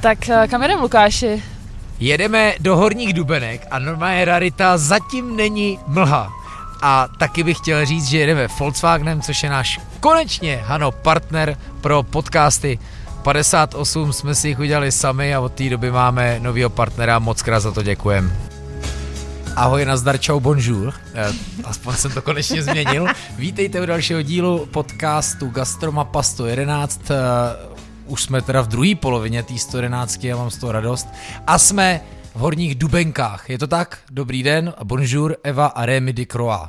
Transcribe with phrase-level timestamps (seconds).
[0.00, 1.42] Tak eh, kam jdem, Lukáši?
[2.00, 6.32] Jedeme do Horních Dubenek a normálně rarita zatím není mlha.
[6.82, 12.02] A taky bych chtěl říct, že jedeme Volkswagenem, což je náš konečně, Hano, partner pro
[12.02, 12.78] podcasty.
[13.22, 17.60] 58 jsme si jich udělali sami a od té doby máme novýho partnera, moc krát
[17.60, 18.32] za to děkujem.
[19.56, 20.94] Ahoj, nazdar, čau, bonjour.
[21.14, 21.32] Eh,
[21.64, 23.06] aspoň jsem to konečně změnil.
[23.36, 27.00] Vítejte u dalšího dílu podcastu Gastromapa 111.
[28.10, 31.08] Už jsme teda v druhé polovině té 111, já mám z toho radost.
[31.46, 32.00] A jsme
[32.34, 33.50] v Horních Dubenkách.
[33.50, 33.98] Je to tak?
[34.10, 36.68] Dobrý den, bonjour, Eva a Rémy de Croix.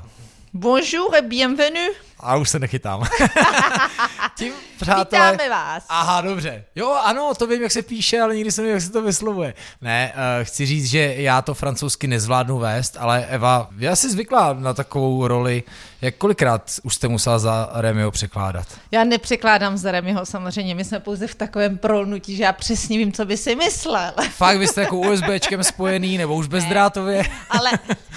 [0.54, 1.94] Bonjour et bienvenue.
[2.22, 3.04] A už se nechytám.
[4.38, 5.32] Tím, přátelé...
[5.32, 5.86] Vítáme vás.
[5.90, 6.64] Aha, dobře.
[6.76, 9.54] Jo, ano, to vím, jak se píše, ale nikdy jsem nevím, jak se to vyslovuje.
[9.82, 14.54] Ne, uh, chci říct, že já to francouzsky nezvládnu vést, ale Eva, já si zvykla
[14.54, 15.64] na takovou roli.
[16.02, 18.68] Jak kolikrát už jste musela za Remio překládat?
[18.92, 23.12] Já nepřekládám za Remyho samozřejmě, my jsme pouze v takovém prolnutí, že já přesně vím,
[23.12, 24.12] co by si myslel.
[24.30, 27.24] Fakt, vy jste jako USBčkem spojený, nebo už bezdrátově?
[27.50, 27.72] Ale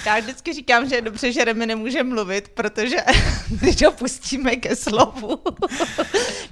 [0.06, 2.96] já vždycky říkám, že je dobře, že Remy nemůže mluvit, protože
[3.48, 5.40] když ho pustíme ke slovu.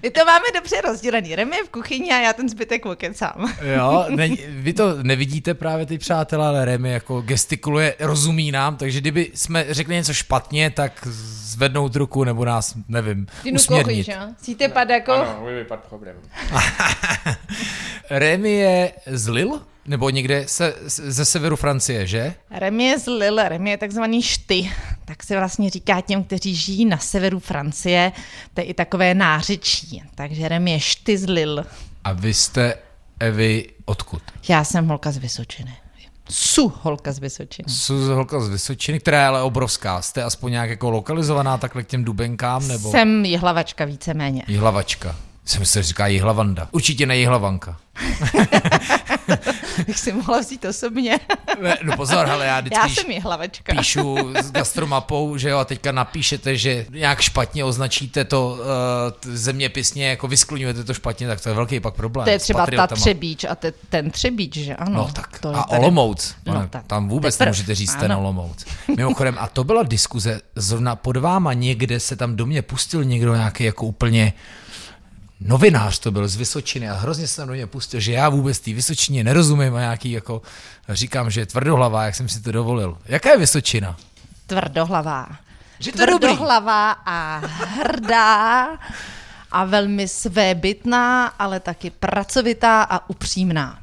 [0.02, 1.36] My to máme dobře rozdělený.
[1.36, 3.54] Remy je v kuchyni a já ten zbytek okecám.
[3.76, 9.00] Jo, ne, vy to nevidíte právě ty přátelé, ale Remy jako gestikuluje, rozumí nám, takže
[9.00, 11.06] kdyby jsme řekli něco špatně, tak
[11.52, 14.08] zvednout ruku nebo nás, nevím, usměrnit.
[14.40, 15.12] Cíte pad jako?
[15.12, 16.16] Ano, oui, oui, pas de problém.
[18.10, 19.71] Remy je z Lille?
[19.86, 22.34] Nebo někde se, ze severu Francie, že?
[22.50, 24.70] Remy je z Lille, Remy je takzvaný šty.
[25.05, 28.12] Tak se vlastně říká těm, kteří žijí na severu Francie.
[28.55, 30.02] To je i takové nářečí.
[30.14, 31.64] Takže Remy je šty z Lille.
[32.05, 32.74] A vy jste,
[33.20, 34.22] Evy, odkud?
[34.48, 35.74] Já jsem holka z Vysočiny.
[36.30, 37.69] Su holka z Vysočiny.
[37.69, 40.02] Su holka z Vysočiny, která je ale obrovská.
[40.02, 42.69] Jste aspoň nějak jako lokalizovaná takhle k těm dubenkám?
[42.69, 42.91] Nebo?
[42.91, 44.42] Jsem jihlavačka víceméně.
[44.48, 45.17] Jihlavačka.
[45.44, 46.69] Jsem se říká jihlavanda.
[46.72, 47.77] Určitě ne jihlavanka.
[49.92, 51.20] bych si mohla vzít osobně.
[51.83, 53.72] no pozor, ale já vždycky Já jsem jihlavačka.
[53.74, 60.08] píšu s gastromapou, že jo, a teďka napíšete, že nějak špatně označíte to uh, zeměpisně,
[60.08, 62.24] jako vyskluňujete to špatně, tak to je velký pak problém.
[62.24, 62.86] To je třeba ta.
[62.86, 64.92] Třebíč a te, ten Třebíč, že ano.
[64.94, 68.12] No tak, to a tady- Olomouc, No, no, tak tam vůbec teprv, nemůžete říct ten
[68.12, 68.20] ano.
[68.20, 68.64] Olomouc.
[68.96, 73.34] Mimochodem, a to byla diskuze, zrovna pod váma někde se tam do mě pustil někdo
[73.34, 74.33] nějaký jako úplně
[75.47, 78.73] novinář to byl z Vysočiny a hrozně se do mě pustil, že já vůbec té
[78.73, 80.42] Vysočině nerozumím a nějaký jako,
[80.89, 82.98] říkám, že je tvrdohlavá, jak jsem si to dovolil.
[83.07, 83.97] Jaká je Vysočina?
[84.47, 85.29] Tvrdohlavá.
[85.79, 86.29] Že to je dobrý.
[86.29, 88.69] Tvrdohlavá a hrdá
[89.51, 93.79] a velmi svébytná, ale taky pracovitá a upřímná.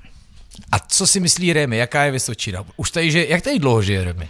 [0.71, 2.65] A co si myslí Remy, jaká je Vysočina?
[2.77, 4.27] Už tady, že, jak tady dlouho žije Remy?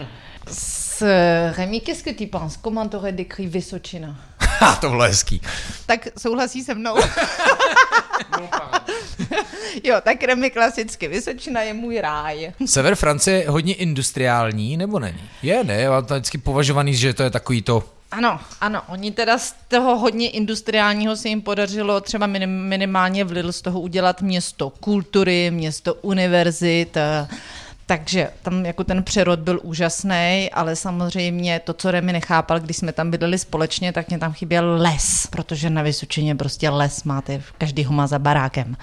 [1.00, 2.58] S Remy, qu'est-ce que tu penses?
[2.58, 4.16] Comment t'aurais décrit Vysočina?
[4.60, 5.42] Ha, to bylo hezký.
[5.86, 6.96] Tak souhlasí se mnou.
[9.84, 11.08] jo, tak Remy klasicky.
[11.08, 12.54] Vysočina je můj ráj.
[12.66, 15.30] Sever Francie je hodně industriální, nebo není?
[15.42, 19.38] Je, ne, já to vždycky považovaný, že to je takový to Ano, ano, oni teda
[19.38, 24.22] z toho hodně industriálního se jim podařilo třeba minim, minimálně v Lidl z toho udělat
[24.22, 27.28] město kultury, město univerzit, eh,
[27.90, 32.92] takže tam jako ten přerod byl úžasný, ale samozřejmě to, co Remy nechápal, když jsme
[32.94, 37.84] tam bydleli společně, tak mě tam chyběl les, protože na Vysočině prostě les máte, každý
[37.84, 38.76] ho má za barákem,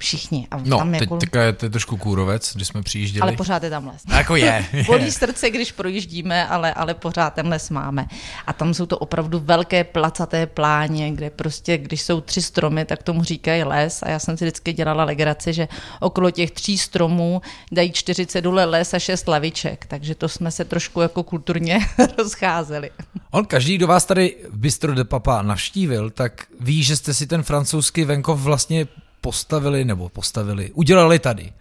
[0.00, 0.46] všichni.
[0.50, 3.22] A No, tam teď, jako, teďka je to je trošku kůrovec, když jsme přijížděli.
[3.22, 4.02] ale pořád je tam les.
[4.16, 4.64] Jako je.
[4.86, 8.06] Bolí srdce, když projíždíme, ale, ale pořád ten les máme.
[8.46, 13.02] A tam jsou to opravdu velké placaté pláně, kde prostě, když jsou tři stromy, tak
[13.02, 14.02] tomu říkají les.
[14.02, 15.68] A já jsem si vždycky dělala legraci, že
[16.00, 19.86] okolo těch tří stromů dají čtyři cedule les a šest laviček.
[19.86, 21.78] Takže to jsme se trošku jako kulturně
[22.18, 22.90] rozcházeli.
[23.30, 27.26] On každý, kdo vás tady v Bistro de Papa navštívil, tak ví, že jste si
[27.26, 28.86] ten francouzský venkov vlastně
[29.20, 31.52] postavili, nebo postavili, udělali tady.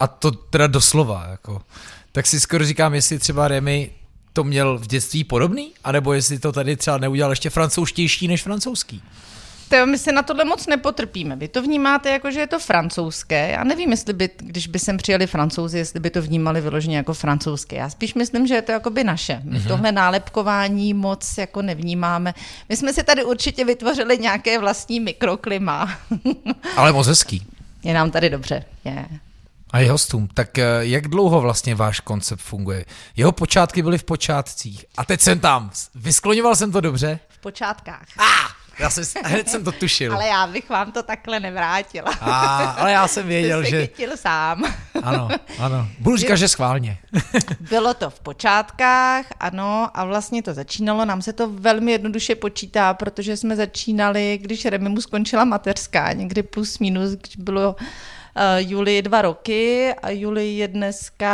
[0.00, 1.62] A to teda doslova, jako.
[2.12, 3.90] Tak si skoro říkám, jestli třeba Remy
[4.32, 9.02] to měl v dětství podobný, anebo jestli to tady třeba neudělal ještě francouzštější než francouzský.
[9.70, 11.36] To my se na tohle moc nepotrpíme.
[11.36, 13.50] Vy to vnímáte jako, že je to francouzské.
[13.50, 17.14] Já nevím, jestli by, když by sem přijeli francouzi, jestli by to vnímali vyloženě jako
[17.14, 17.76] francouzské.
[17.76, 19.40] Já spíš myslím, že je to jako by naše.
[19.44, 19.68] My mm-hmm.
[19.68, 22.34] tohle nálepkování moc jako nevnímáme.
[22.68, 25.98] My jsme si tady určitě vytvořili nějaké vlastní mikroklima.
[26.76, 27.46] Ale moc hezký.
[27.82, 28.64] je nám tady dobře.
[28.84, 29.06] Je.
[29.72, 30.28] A i hostům.
[30.34, 32.84] Tak eh, jak dlouho vlastně váš koncept funguje?
[33.16, 34.84] Jeho počátky byly v počátcích.
[34.96, 35.70] A teď jsem tam.
[35.94, 37.18] Vyskloňoval jsem to dobře?
[37.28, 38.06] V počátkách.
[38.18, 40.14] Ah, já jsem, hned jsem to tušil.
[40.14, 42.10] Ale já bych vám to takhle nevrátila.
[42.20, 43.86] A, ale já jsem věděl, Ty jsi že...
[43.86, 44.64] chytil sám.
[45.02, 45.28] Ano,
[45.58, 45.88] ano.
[45.98, 46.98] Budu říkat, že schválně.
[47.60, 52.94] Bylo to v počátkách, ano, a vlastně to začínalo, nám se to velmi jednoduše počítá,
[52.94, 57.76] protože jsme začínali, když Remy mu skončila mateřská, někdy plus minus, když bylo
[58.58, 61.32] Julii dva roky a Julii je dneska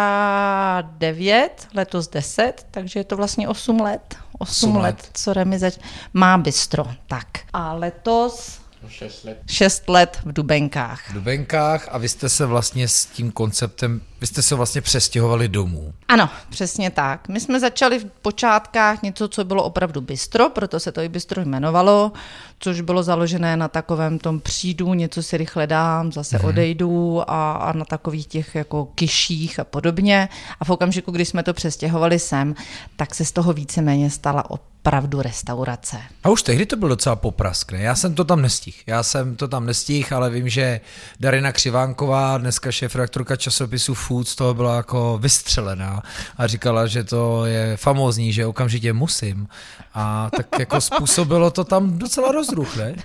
[0.98, 4.16] devět, letos deset, takže je to vlastně osm let.
[4.38, 4.82] Osm let.
[4.82, 5.78] let, co Remi zač-
[6.12, 6.84] má bistro.
[7.06, 7.26] Tak.
[7.52, 9.38] A letos 6 let.
[9.50, 11.10] Šest let v Dubenkách.
[11.10, 15.48] V Dubenkách a vy jste se vlastně s tím konceptem, vy jste se vlastně přestěhovali
[15.48, 15.94] domů.
[16.08, 17.28] Ano, přesně tak.
[17.28, 21.42] My jsme začali v počátkách něco, co bylo opravdu bistro, proto se to i bistro
[21.42, 22.12] jmenovalo,
[22.58, 26.48] což bylo založené na takovém tom přijdu, něco si rychle dám, zase mm-hmm.
[26.48, 30.28] odejdu a, a na takových těch jako kyších a podobně.
[30.60, 32.54] A v okamžiku, kdy jsme to přestěhovali sem,
[32.96, 34.50] tak se z toho víceméně stala
[34.86, 35.96] opravdu restaurace.
[36.24, 37.78] A už tehdy to byl docela poprask, ne?
[37.78, 38.76] Já jsem to tam nestihl.
[38.86, 40.80] Já jsem to tam nestihl, ale vím, že
[41.20, 46.02] Darina Křivánková, dneska šéf-redaktorka časopisu Food, z toho byla jako vystřelená
[46.38, 49.48] a říkala, že to je famózní, že okamžitě musím.
[49.94, 52.94] A tak jako způsobilo to tam docela rozruch, ne?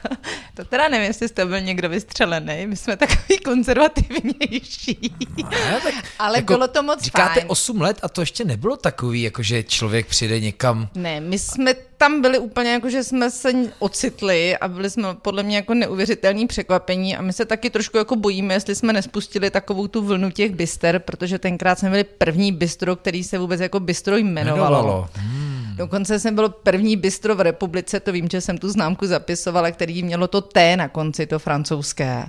[0.53, 5.15] To teda nevím, jestli jste byl někdo vystřelený, my jsme takový konzervativnější.
[5.51, 7.45] Ne, tak Ale jako, bylo to moc říkáte fajn.
[7.49, 10.89] 8 let a to ještě nebylo takový, jako že člověk přijde někam.
[10.95, 15.43] Ne, my jsme tam byli úplně jako, že jsme se ocitli a byli jsme podle
[15.43, 19.87] mě jako neuvěřitelný překvapení a my se taky trošku jako bojíme, jestli jsme nespustili takovou
[19.87, 24.17] tu vlnu těch bister, protože tenkrát jsme byli první bistro, který se vůbec jako bistro
[24.17, 24.77] jmenovalo.
[24.77, 25.09] jmenovalo.
[25.13, 25.51] Hmm.
[25.75, 30.03] Dokonce jsem byl první bistro v republice, to vím, že jsem tu známku zapisovala, který
[30.03, 32.25] mělo to T na konci, to francouzské.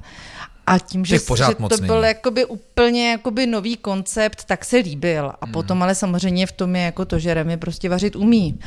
[0.67, 5.33] A tím, že, že to byl jakoby úplně jakoby nový koncept, tak se líbil.
[5.41, 5.53] A hmm.
[5.53, 8.59] potom ale samozřejmě v tom je jako to, že Remy prostě vařit umí.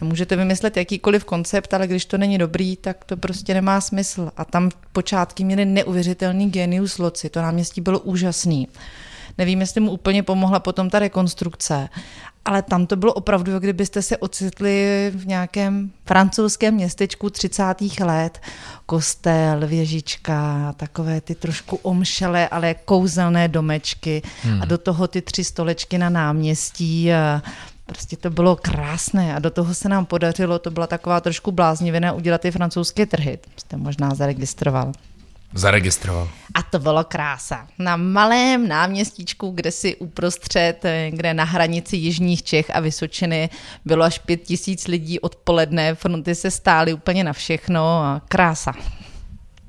[0.00, 4.30] Můžete vymyslet jakýkoliv koncept, ale když to není dobrý, tak to prostě nemá smysl.
[4.36, 8.68] A tam počátky měli neuvěřitelný genius loci, to náměstí bylo úžasný.
[9.38, 11.88] Nevím, jestli mu úplně pomohla potom ta rekonstrukce,
[12.44, 17.64] ale tam to bylo opravdu, jak kdybyste se ocitli v nějakém francouzském městečku 30.
[18.00, 18.40] let.
[18.86, 24.62] Kostel, věžička, takové ty trošku omšelé, ale kouzelné domečky hmm.
[24.62, 27.10] a do toho ty tři stolečky na náměstí.
[27.88, 32.12] Prostě to bylo krásné a do toho se nám podařilo, to byla taková trošku bláznivina,
[32.12, 33.38] udělat ty francouzské trhy.
[33.56, 34.92] Jste možná zaregistroval.
[35.54, 36.28] Zaregistroval.
[36.54, 37.66] A to bylo krása.
[37.78, 43.50] Na malém náměstíčku, kde si uprostřed, kde na hranici Jižních Čech a Vysočiny
[43.84, 48.72] bylo až pět tisíc lidí odpoledne, fronty se stály úplně na všechno a krása.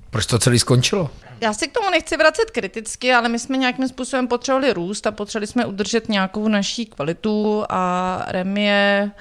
[0.09, 1.09] Proč to celé skončilo?
[1.41, 5.11] Já si k tomu nechci vracet kriticky, ale my jsme nějakým způsobem potřebovali růst a
[5.11, 9.11] potřebovali jsme udržet nějakou naší kvalitu a Remie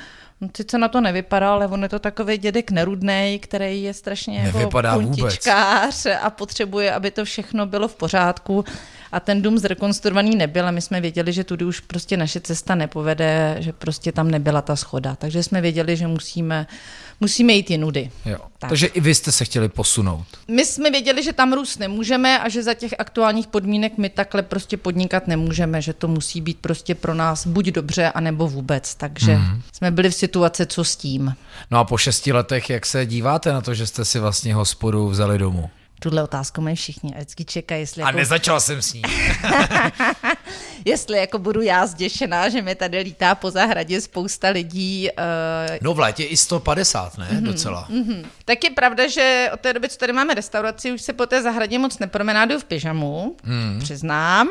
[0.56, 4.88] sice na to nevypadá, ale on je to takový dědek nerudný, který je strašně Nevypadá
[4.88, 8.64] jako puntičkář a potřebuje, aby to všechno bylo v pořádku.
[9.12, 12.75] A ten dům zrekonstruovaný nebyl a my jsme věděli, že tudy už prostě naše cesta
[12.75, 15.17] nepovede, že prostě tam nebyla ta schoda.
[15.17, 16.67] Takže jsme věděli, že musíme
[17.20, 18.11] musíme jít jinudy.
[18.25, 18.38] Jo.
[18.59, 18.70] Tak.
[18.70, 20.26] Takže i vy jste se chtěli posunout.
[20.49, 24.43] My jsme věděli, že tam růst nemůžeme a že za těch aktuálních podmínek my takhle
[24.43, 28.94] prostě podnikat nemůžeme, že to musí být prostě pro nás buď dobře, anebo vůbec.
[28.94, 29.62] Takže mm.
[29.73, 31.35] jsme byli v situaci, co s tím.
[31.70, 35.09] No a po šesti letech, jak se díváte na to, že jste si vlastně hospodu
[35.09, 35.71] vzali domů?
[36.00, 38.03] Tuhle otázku mají všichni a vždycky čekají, jestli...
[38.03, 38.19] A jako...
[38.19, 39.03] nezačal jsem s ní.
[40.85, 45.09] jestli jako budu já zděšená, že mi tady lítá po zahradě spousta lidí.
[45.19, 45.77] Uh...
[45.83, 47.29] No v létě i 150, ne?
[47.33, 47.89] Mm-hmm, Docela.
[47.91, 48.25] Mm-hmm.
[48.45, 51.43] Tak je pravda, že od té doby, co tady máme restauraci, už se po té
[51.43, 53.78] zahradě moc nepromenádu v pyžamu, mm.
[53.83, 54.49] přiznám.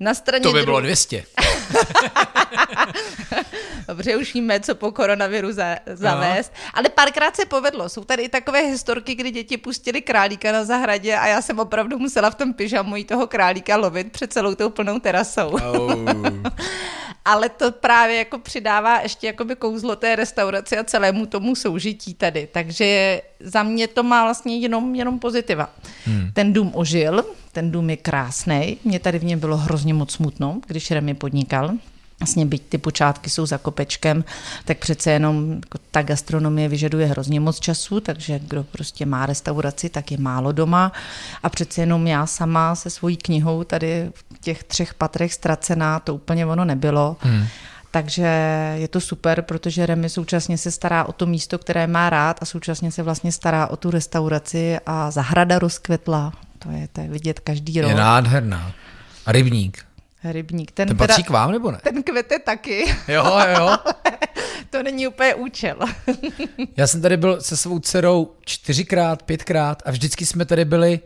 [0.00, 1.24] Na straně to by bylo 200.
[3.88, 6.52] Dobře, už víme, co po koronaviru za, zavést.
[6.54, 6.70] No.
[6.74, 7.88] Ale párkrát se povedlo.
[7.88, 11.98] Jsou tady i takové historky, kdy děti pustili králíka na zahradě a já jsem opravdu
[11.98, 15.48] musela v tom pyžamu toho králíka lovit před celou tou plnou terasou.
[15.48, 15.94] Oh.
[17.28, 22.48] Ale to právě jako přidává ještě jakoby kouzlo té restauraci a celému tomu soužití tady.
[22.52, 25.70] Takže za mě to má vlastně jenom, jenom pozitiva.
[26.04, 26.30] Hmm.
[26.32, 28.78] Ten dům ožil, ten dům je krásný.
[28.84, 31.70] Mě tady v něm bylo hrozně moc smutno, když Remi podnikal.
[32.20, 34.24] Vlastně byť ty počátky jsou za kopečkem,
[34.64, 39.88] tak přece jenom jako ta gastronomie vyžaduje hrozně moc času, takže kdo prostě má restauraci,
[39.88, 40.92] tak je málo doma.
[41.42, 46.14] A přece jenom já sama se svojí knihou tady v těch třech patrech ztracená, to
[46.14, 47.16] úplně ono nebylo.
[47.20, 47.46] Hmm.
[47.90, 48.26] Takže
[48.74, 52.44] je to super, protože Remy současně se stará o to místo, které má rád a
[52.44, 56.32] současně se vlastně stará o tu restauraci a zahrada rozkvetla.
[56.58, 57.90] To je, to je vidět každý rok.
[57.90, 58.72] Je nádherná.
[59.26, 59.85] A rybník.
[60.32, 60.72] Rybník.
[60.72, 61.78] Ten, ten patří teda, k vám, nebo ne?
[61.82, 62.96] Ten kvete taky.
[63.08, 63.24] Jo,
[63.58, 63.76] jo.
[64.70, 65.78] to není úplně účel.
[66.76, 71.00] Já jsem tady byl se svou dcerou čtyřikrát, pětkrát a vždycky jsme tady byli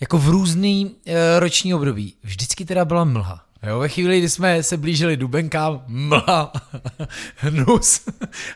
[0.00, 2.14] jako v různý e, roční období.
[2.22, 3.44] Vždycky teda byla mlha.
[3.66, 6.52] Jo, ve chvíli, kdy jsme se blížili Dubenkám, mlha,
[7.36, 8.00] hnus,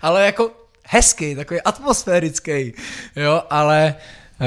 [0.03, 0.51] ale jako
[0.87, 2.73] hezký, takový atmosférický,
[3.17, 3.95] jo, ale
[4.41, 4.47] uh,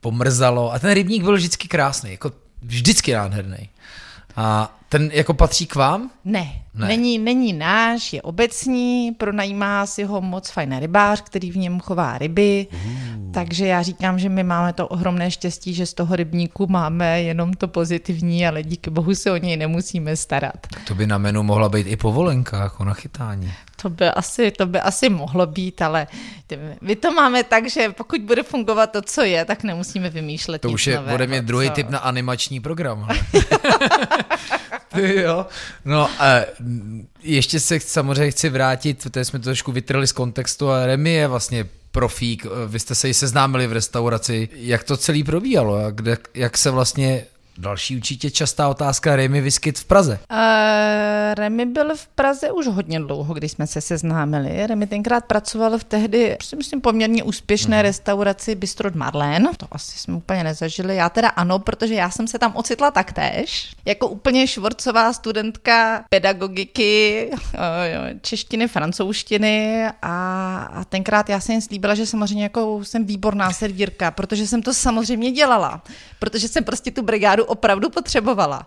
[0.00, 3.68] pomrzalo a ten rybník byl vždycky krásný, jako vždycky nádherný.
[4.36, 6.10] A ten jako patří k vám?
[6.24, 6.80] Ne, Ne.
[6.80, 6.86] ne.
[6.88, 12.18] Není, není náš, je obecní, pronajímá si ho moc fajn rybář, který v něm chová
[12.18, 13.32] ryby, uh.
[13.32, 17.52] takže já říkám, že my máme to ohromné štěstí, že z toho rybníku máme jenom
[17.52, 20.66] to pozitivní, ale díky bohu se o něj nemusíme starat.
[20.86, 23.52] To by na menu mohla být i povolenka, jako na chytání.
[23.82, 26.06] To by asi, to by asi mohlo být, ale
[26.80, 30.68] my to máme tak, že pokud bude fungovat to, co je, tak nemusíme vymýšlet To
[30.68, 31.74] nic už je nového, ode mě druhý co?
[31.74, 33.08] typ na animační program.
[35.22, 35.46] jo.
[35.84, 36.40] No a
[37.22, 41.28] ještě se samozřejmě chci vrátit, protože jsme to trošku vytrhli z kontextu a Remy je
[41.28, 44.48] vlastně profík, vy jste se i seznámili v restauraci.
[44.52, 45.78] Jak to celý probíhalo
[46.34, 47.24] jak se vlastně,
[47.58, 50.18] další určitě častá otázka, Remy vyskyt v Praze.
[50.32, 50.38] Uh,
[51.34, 54.66] Remy byl v Praze už hodně dlouho, když jsme se seznámili.
[54.66, 57.82] Remy tenkrát pracoval v tehdy, si myslím, poměrně úspěšné Mhm.
[57.82, 59.48] restauraci Bistro Marlén.
[59.56, 60.96] To asi jsme úplně nezažili.
[60.96, 63.72] Já teda ano, protože já jsem se tam ocitla taktéž.
[63.84, 71.94] Jako úplně švorcová studentka pedagogiky, eh, češtiny, francouzštiny a, a tenkrát já jsem jim slíbila,
[71.94, 75.82] že samozřejmě jako jsem výborná servírka, protože jsem to samozřejmě dělala.
[76.18, 78.66] Protože jsem prostě tu brigádu opravdu potřebovala.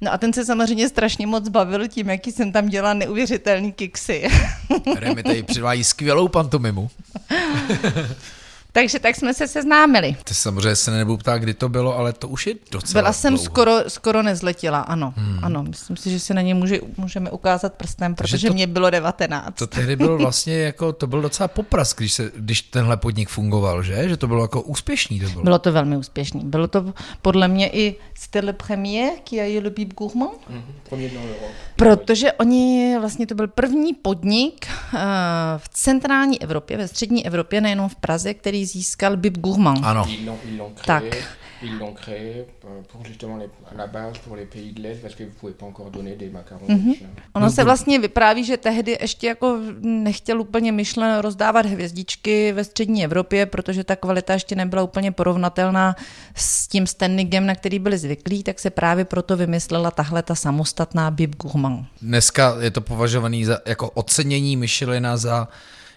[0.00, 4.28] No a ten se samozřejmě strašně moc bavil tím, jaký jsem tam dělala neuvěřitelný kiksy.
[4.96, 6.90] Remy tady předvádí skvělou pantomimu.
[8.74, 10.16] Takže tak jsme se seznámili.
[10.24, 13.34] Ty samozřejmě se nebudu ptát, kdy to bylo, ale to už je docela Byla jsem
[13.34, 13.44] dlouho.
[13.44, 15.14] skoro, skoro nezletila, ano.
[15.16, 15.38] Hmm.
[15.44, 18.66] Ano, myslím si, že se na ně může, můžeme ukázat prstem, Takže protože to- mě
[18.66, 19.54] bylo 19.
[19.58, 23.82] To tehdy bylo vlastně jako, to byl docela popras, když, se, když tenhle podnik fungoval,
[23.82, 24.08] že?
[24.08, 25.42] Že to bylo jako úspěšný to bylo.
[25.44, 26.40] Bylo to velmi úspěšný.
[26.44, 30.32] Bylo to podle mě i c'était le premier qui a eu le bib gourmand,
[30.88, 31.52] Premier dans l'Europe.
[31.76, 35.00] protože oni, vlastně to byl první podnik uh,
[35.58, 39.84] v centrální Evropě, ve střední Evropě, nejenom v Praze, který získal bib gourmand.
[39.84, 40.04] Ano.
[40.08, 40.26] Ils
[40.58, 41.02] l'ont, créé, Tac.
[41.62, 45.02] ils l'ont créé euh, pour justement les, à la base pour les pays de l'Est
[45.02, 46.68] parce que vous pouvez pas encore donner des macarons.
[46.68, 46.94] hein.
[47.34, 53.04] Ono se vlastně vypráví, že tehdy ještě jako nechtěl úplně myšlen rozdávat hvězdičky ve střední
[53.04, 55.96] Evropě, protože ta kvalita ještě nebyla úplně porovnatelná
[56.34, 61.10] s tím standingem, na který byli zvyklí, tak se právě proto vymyslela tahle ta samostatná
[61.10, 61.86] Bib Gourmand.
[62.02, 65.48] Dneska je to považovaný za jako ocenění Michelina za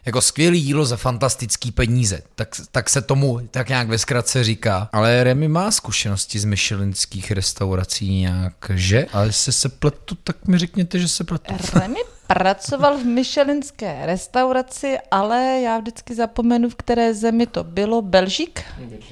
[0.08, 2.22] jako skvělý jídlo za fantastický peníze.
[2.36, 4.90] Tak, tak se tomu tak nějak ve zkratce říká.
[4.92, 9.06] Ale Remy má zkušenosti z michelinských restaurací nějak, že?
[9.14, 11.54] Ale jestli se pletu, tak mi řekněte, že se pletu.
[11.74, 18.02] Remy pracoval v Michelinské restauraci, ale já vždycky zapomenu, v které zemi to bylo.
[18.02, 18.64] Belžik?
[18.78, 19.06] Alors.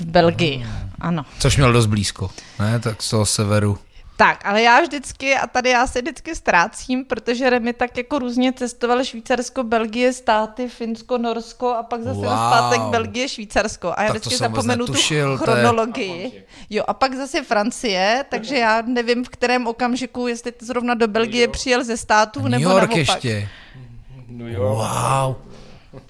[0.00, 0.66] V Belgii,
[1.00, 1.24] ano.
[1.38, 2.80] Což měl dost blízko, ne?
[2.80, 3.78] Tak z toho severu.
[4.18, 8.52] Tak, ale já vždycky, a tady já se vždycky ztrácím, protože Remy tak jako různě
[8.52, 12.26] cestoval Švýcarsko, Belgie, státy, Finsko, Norsko a pak zase Wow.
[12.26, 13.92] zpátek Belgie, Švýcarsko.
[13.96, 16.44] A já Tak to vždycky zapomenu netušil, tu to je- chronologii.
[16.70, 21.48] Jo, a pak zase Francie, takže já nevím, v kterém okamžiku, jestli zrovna do Belgie
[21.48, 22.96] přijel ze států, New nebo York naopak.
[22.96, 23.48] ještě.
[24.28, 24.78] New York.
[24.78, 25.36] Wow.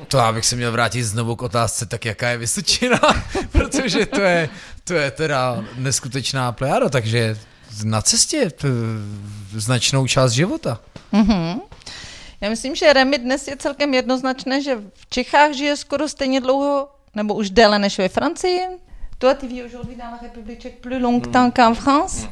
[0.08, 3.00] To já bych se měl vrátit znovu k otázce, tak jaká je Vysočina,
[3.52, 4.48] protože to je,
[4.84, 7.38] to je teda neskutečná plejada, takže
[7.84, 8.52] na cestě
[9.52, 10.80] značnou část života.
[12.40, 16.88] Já myslím, že Remy dnes je celkem jednoznačné, že v Čechách žije skoro stejně dlouho,
[17.14, 18.60] nebo už déle než ve Francii.
[19.18, 22.28] Toi, tu vis aujourd'hui dans la République plus longtemps qu'en France.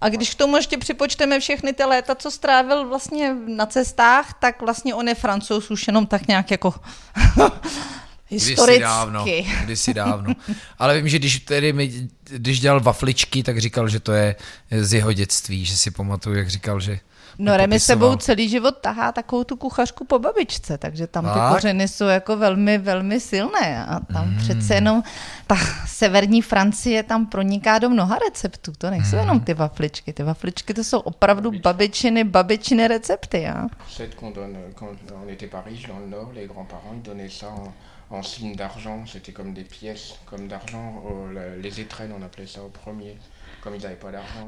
[0.00, 4.62] A když k tomu ještě připočteme všechny ty léta, co strávil vlastně na cestách, tak
[4.62, 6.74] vlastně on je francouz už jenom tak nějak jako
[8.34, 8.80] Kdysi historicky.
[8.80, 9.24] dávno,
[9.64, 10.34] kdysi dávno.
[10.78, 14.36] Ale vím, že když, tedy mi, když dělal wafličky, tak říkal, že to je
[14.80, 17.00] z jeho dětství, že si pamatuju, jak říkal, že
[17.38, 21.54] No Remy sebou celý život tahá takovou tu kuchařku po babičce, takže tam ty Tak.
[21.54, 24.36] kořeny jsou jako velmi, velmi silné a tam mm.
[24.38, 25.02] přece jenom
[25.46, 30.74] ta severní Francie tam proniká do mnoha receptů, to nejsou jenom ty wafličky, ty wafličky
[30.74, 33.66] to jsou opravdu babičiny, babičiny recepty, já.
[33.96, 37.30] Celle qu'on donne quand on n'était pas riche dans le Nord, les grands-parents ils donnaient
[37.40, 37.72] ça en,
[38.10, 39.06] en signe d'argent.
[39.06, 41.02] C'était comme des pièces, comme d'argent.
[41.04, 41.26] Oh,
[41.60, 43.16] les étrennes, on appelait ça au premier.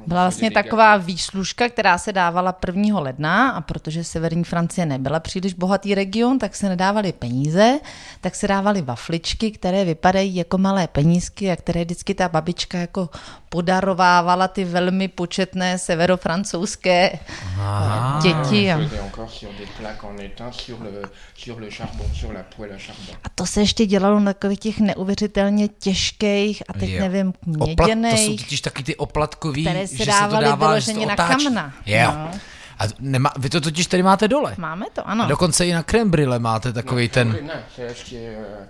[0.07, 3.01] Byla vlastně taková výslužka, která se dávala 1.
[3.01, 7.79] ledna a protože severní Francie nebyla příliš bohatý region, tak se nedávaly peníze,
[8.21, 13.09] tak se dávaly wafličky, které vypadají jako malé penízky a které vždycky ta babička jako
[13.57, 17.19] podarovávala ty velmi početné severofrancouzské
[17.59, 18.21] Aha.
[18.23, 18.69] děti.
[18.75, 21.03] On A, faisait encore sur des plaques en étain, sur le,
[21.37, 23.15] sur le charbon, sur la poêle à charbon.
[23.25, 27.01] a to se ještě dělalo na takových těch neuvěřitelně těžkých a teď Jo.
[27.01, 28.45] nevím, Oplat, to jsou měděných.
[28.45, 31.73] totiž taky ty oplatkový, Které se že se to dávaly dává, vyloženě to na kamna.
[31.87, 32.13] Jo.
[32.13, 32.31] No.
[32.79, 34.55] A nemá, vy to totiž tady máte dole.
[34.59, 35.27] Máme to, A ano.
[35.27, 37.29] dokonce i na creme brille máte takový ten...
[37.29, 38.17] Non, c'est acheté.
[38.17, 38.67] euh,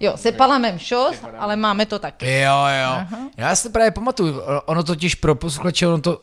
[0.00, 2.26] Jo, c'est même chose, ale máme to taky.
[2.26, 2.90] Jo, jo.
[2.90, 3.18] Aha.
[3.36, 6.20] Já si právě pamatuju, ono totiž pro posluchače, ono to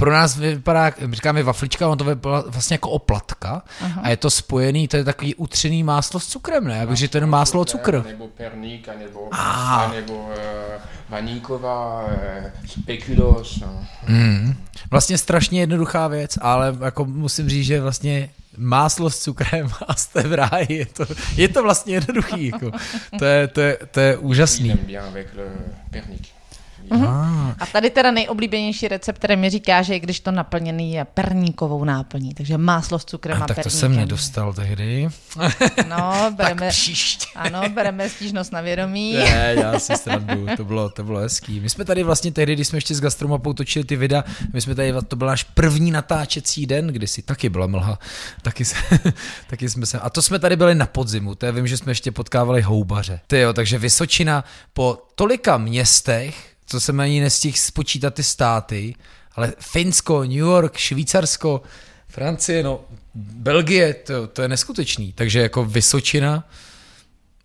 [0.00, 4.00] pro nás vypadá, říkáme waflička, ono to vypadá vlastně jako oplatka Aha.
[4.04, 6.86] a je to spojený, to je takový utřený máslo s cukrem, ne?
[6.92, 8.04] Že to je máslo a cukr.
[8.06, 9.92] Nebo perník, nebo, ah.
[9.92, 10.32] nebo uh,
[11.08, 12.10] vaníková, uh,
[12.66, 13.60] spekulos.
[13.60, 13.86] No.
[14.08, 14.54] Mm.
[14.90, 20.22] Vlastně strašně jednoduchá věc, ale jako musím říct, že vlastně máslo s cukrem a jste
[20.22, 22.70] v ráji, je to, je to vlastně jednoduchý, jako.
[23.18, 24.68] to, je, to, je, to je úžasný.
[26.90, 27.54] Uh-huh.
[27.58, 32.34] A tady teda nejoblíbenější recept, který mi říká, že když to naplněný je perníkovou náplní,
[32.34, 33.72] takže máslo s cukrem a, a tak perníkem.
[33.72, 35.08] to jsem nedostal tehdy.
[35.88, 37.26] No, bereme, tak příště.
[37.36, 39.12] Ano, bereme stížnost na vědomí.
[39.14, 41.60] Ne, já si strandu, to bylo, to bylo hezký.
[41.60, 44.74] My jsme tady vlastně tehdy, když jsme ještě s Gastromapou točili ty videa, my jsme
[44.74, 47.98] tady, to byl náš první natáčecí den, kdy si taky byla mlha,
[48.42, 48.76] taky, se,
[49.46, 51.90] taky jsme se, a to jsme tady byli na podzimu, to je, vím, že jsme
[51.92, 53.20] ještě potkávali houbaře.
[53.26, 58.94] Ty jo, takže Vysočina po tolika městech, to jsem ani nestihl spočítat ty státy,
[59.34, 61.62] ale Finsko, New York, Švýcarsko,
[62.08, 62.80] Francie, no,
[63.14, 65.12] Belgie, to, to je neskutečný.
[65.12, 66.48] Takže jako Vysočina.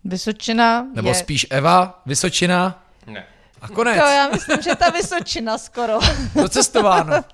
[0.04, 1.14] Vysočina Nebo je...
[1.14, 2.86] spíš Eva, Vysočina.
[3.06, 3.26] Ne.
[3.60, 3.96] A konec.
[3.96, 5.98] To já myslím, že ta Vysočina skoro.
[6.48, 7.24] cestováno.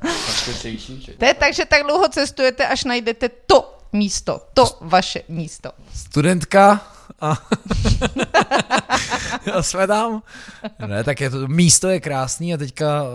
[1.18, 5.70] to je tak, že tak dlouho cestujete, až najdete to místo, to vaše místo.
[5.94, 6.91] Studentka
[7.22, 7.38] a,
[9.52, 10.22] a jsme tam.
[10.86, 13.08] Ne, tak je to, místo je krásný a teďka uh,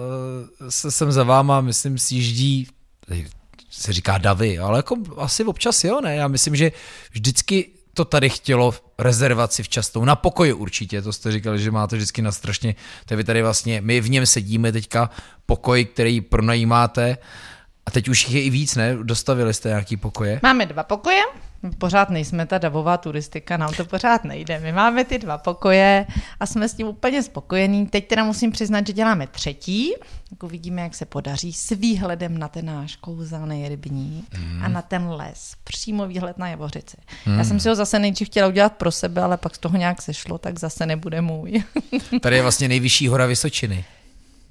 [0.69, 2.67] se jsem za váma, myslím, si jíždí,
[3.69, 6.15] se říká davy, ale jako asi občas jo, ne?
[6.15, 6.71] Já myslím, že
[7.11, 12.21] vždycky to tady chtělo rezervaci včasnou, na pokoji určitě, to jste říkali, že máte vždycky
[12.21, 15.09] na strašně, to vy tady vlastně, my v něm sedíme teďka,
[15.45, 17.17] pokoj, který pronajímáte,
[17.85, 18.97] a teď už jich je i víc, ne?
[19.03, 20.39] Dostavili jste nějaký pokoje?
[20.43, 21.21] Máme dva pokoje,
[21.77, 24.59] pořád nejsme ta davová turistika, nám to pořád nejde.
[24.59, 26.07] My máme ty dva pokoje
[26.39, 27.87] a jsme s tím úplně spokojení.
[27.87, 29.93] Teď teda musím přiznat, že děláme třetí,
[30.29, 34.63] tak uvidíme, jak se podaří, s výhledem na ten náš kouzelný rybník mm.
[34.63, 35.53] a na ten les.
[35.63, 36.97] Přímo výhled na Javořici.
[37.25, 37.37] Mm.
[37.37, 40.01] Já jsem si ho zase nejdřív chtěla udělat pro sebe, ale pak z toho nějak
[40.01, 41.63] sešlo, tak zase nebude můj.
[42.21, 43.85] Tady je vlastně nejvyšší hora Vysočiny.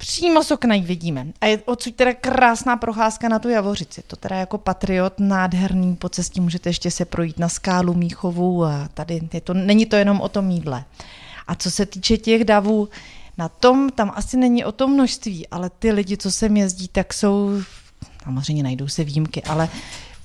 [0.07, 1.27] Přímo z okna vidíme.
[1.41, 4.03] A je odsud teda krásná procházka na tu Javořici.
[4.07, 8.89] To teda jako patriot nádherný, po cestě můžete ještě se projít na skálu Míchovu a
[8.95, 10.85] tady je to, není to jenom o tom jídle.
[11.47, 12.89] A co se týče těch davů,
[13.39, 17.15] na tom tam asi není o tom množství, ale ty lidi, co sem jezdí, tak
[17.15, 17.51] jsou,
[18.23, 19.69] samozřejmě najdou se výjimky, ale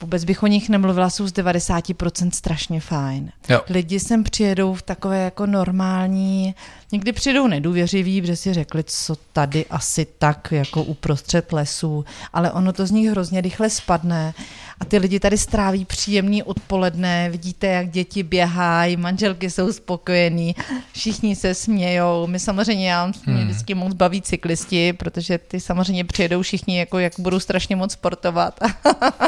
[0.02, 3.32] vůbec bych o nich nemluvila, jsou z 90% strašně fajn.
[3.50, 3.62] Jo.
[3.70, 6.56] Lidi sem přijedou v takové jako normální,
[6.92, 12.74] někdy přijdou nedůvěřiví, protože si řekli, co tady asi tak jako uprostřed lesu, ale ono
[12.74, 14.34] to z nich hrozně rychle spadne
[14.82, 20.56] a ty lidi tady stráví příjemný odpoledne, vidíte, jak děti běhají, manželky jsou spokojení,
[20.94, 22.28] všichni se smějou.
[22.28, 23.48] My samozřejmě, já mě hmm.
[23.48, 28.60] vždycky moc baví cyklisti, protože ty samozřejmě přijedou všichni, jako jak budou strašně moc sportovat.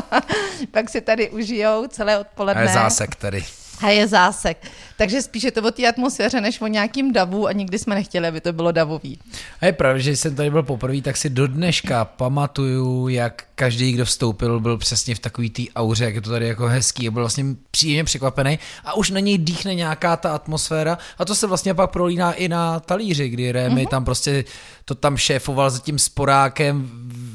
[0.72, 2.62] Pak si tady užijou celé odpoledne.
[2.62, 3.44] A je zásek tady.
[3.82, 4.58] A je zásek.
[4.98, 8.42] Takže spíše to o té atmosféře, než o nějakým davu a nikdy jsme nechtěli, aby
[8.42, 9.20] to bylo davový.
[9.62, 13.92] A je pravda, že jsem tady byl poprvé, tak si do dneška pamatuju, jak každý,
[13.92, 17.22] kdo vstoupil, byl přesně v takový té auře, jak je to tady jako hezký, byl
[17.22, 21.74] vlastně příjemně překvapený a už na něj dýchne nějaká ta atmosféra a to se vlastně
[21.74, 23.90] pak prolíná i na talíři, kdy Rémy mm-hmm.
[23.90, 24.46] tam prostě
[24.86, 26.92] to tam šéfoval za tím sporákem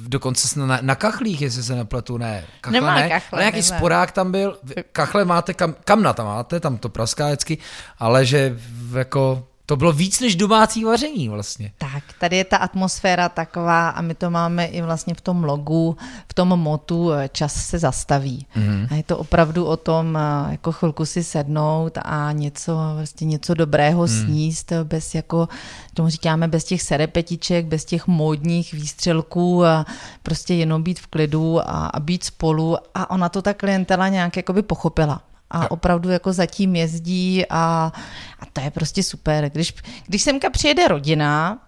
[0.09, 2.45] dokonce na, na kachlích, jestli se nepletu, ne.
[2.61, 3.79] Kachle Nemá ne, kachle, ale nějaký nemá.
[3.79, 4.59] sporák tam byl,
[4.93, 7.59] kachle máte, kam, kamna tam máte, tam to praská vždycky,
[7.99, 8.59] ale že
[8.99, 11.73] jako to bylo víc než domácí vaření vlastně.
[11.79, 15.97] Tak, tady je ta atmosféra taková a my to máme i vlastně v tom logu,
[16.29, 18.47] v tom motu eh, čas se zastaví.
[18.57, 18.89] Mm-hmm.
[18.91, 23.55] A je to opravdu o tom eh, jako chvilku si sednout a něco, vlastně něco
[23.55, 24.09] dobrého mm.
[24.09, 25.49] sníst bez jako,
[25.95, 29.87] tomu říkáme, bez těch serepetiček, bez těch módních výstřelků a
[30.23, 34.37] prostě jenom být v klidu a, a být spolu a ona to ta klientela nějak
[34.37, 37.93] jakoby pochopila a opravdu jako zatím jezdí a,
[38.41, 39.51] a to je prostě super.
[39.51, 39.75] Když,
[40.07, 41.59] když semka přijede rodina,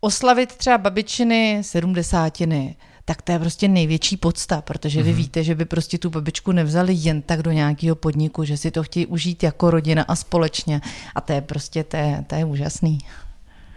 [0.00, 5.16] oslavit třeba babičiny sedmdesátiny, tak to je prostě největší podsta, protože vy mm-hmm.
[5.16, 8.82] víte, že by prostě tu babičku nevzali jen tak do nějakého podniku, že si to
[8.82, 10.80] chtějí užít jako rodina a společně.
[11.14, 12.98] A to je prostě, to je, to je úžasný.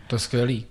[0.08, 0.66] To je skvělý.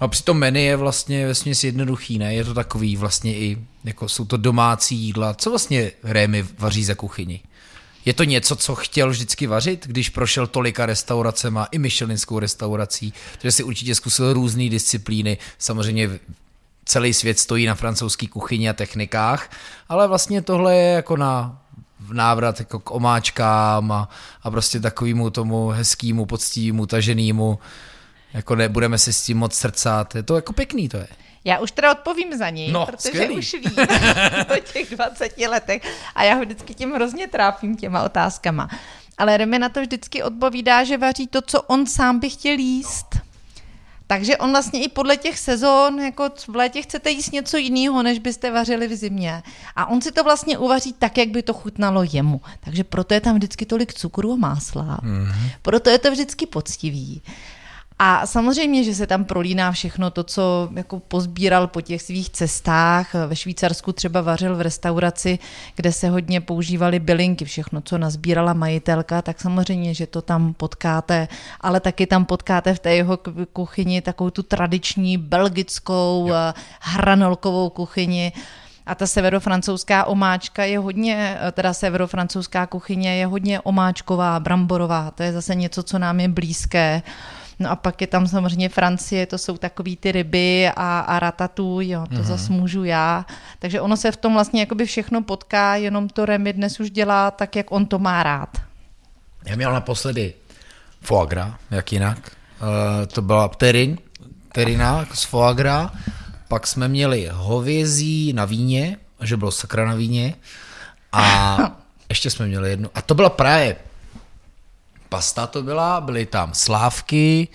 [0.00, 2.34] No a přitom menu je vlastně vesměs jednoduchý, ne?
[2.34, 5.34] Je to takový vlastně i, jako jsou to domácí jídla.
[5.34, 7.40] Co vlastně Rémy vaří za kuchyni?
[8.04, 13.52] Je to něco, co chtěl vždycky vařit, když prošel tolika restauracema, i Michelinskou restaurací, takže
[13.52, 16.10] si určitě zkusil různé disciplíny, samozřejmě
[16.84, 19.50] celý svět stojí na francouzské kuchyni a technikách,
[19.88, 21.60] ale vlastně tohle je jako na
[22.12, 24.08] návrat jako k omáčkám a,
[24.42, 27.58] a prostě takovému tomu hezkýmu, poctivému, taženému,
[28.34, 31.06] jako nebudeme si s tím moc srdcat, je to jako pěkný to je.
[31.44, 33.34] Já už teda odpovím za ní, No, protože skvělý.
[33.36, 33.76] už ví
[34.56, 35.82] o těch 20 letech
[36.14, 38.68] a já ho vždycky tím hrozně trápím těma otázkama.
[39.18, 43.06] Ale Remy na to vždycky odpovídá, že vaří to, co on sám by chtěl jíst.
[44.06, 48.18] Takže on vlastně i podle těch sezon, jako v létě chcete jíst něco jiného, než
[48.18, 49.42] byste vařili v zimě.
[49.76, 52.40] A on si to vlastně uvaří tak, jak by to chutnalo jemu.
[52.60, 55.00] Takže proto je tam vždycky tolik cukru a másla.
[55.02, 55.34] Mm-hmm.
[55.62, 57.22] Proto je to vždycky poctivý.
[57.98, 63.14] A samozřejmě, že se tam prolíná všechno to, co jako pozbíral po těch svých cestách.
[63.26, 65.38] Ve Švýcarsku třeba vařil v restauraci,
[65.76, 71.28] kde se hodně používaly bylinky, všechno, co nazbírala majitelka, tak samozřejmě, že to tam potkáte,
[71.60, 73.18] ale taky tam potkáte v té jeho
[73.52, 78.32] kuchyni takovou tu tradiční belgickou eh, hranolkovou kuchyni.
[78.86, 85.22] A ta severofrancouzská omáčka je hodně, eh, teda severofrancouzská kuchyně je hodně omáčková, bramborová, to
[85.22, 87.02] je zase něco, co nám je blízké.
[87.58, 91.94] No a pak je tam samozřejmě Francie, to jsou takový ty ryby a, a ratatouille,
[91.94, 92.22] jo, to mm-hmm.
[92.22, 93.26] zase můžu já.
[93.58, 97.30] Takže ono se v tom vlastně jakoby všechno potká, jenom to Remy dnes už dělá
[97.30, 98.48] tak, jak on to má rád.
[99.46, 100.34] Já měl naposledy
[101.00, 102.18] foie gras, jak jinak.
[102.62, 103.98] Uh, to byla pterin,
[104.48, 105.92] pterina z foie gras.
[106.48, 110.34] Pak jsme měli hovězí na víně, že bylo sakra na víně.
[111.12, 111.56] A
[112.08, 112.90] ještě jsme měli jednu.
[112.94, 113.76] A to byla právě
[115.14, 117.48] pasta to byla, byly tam slávky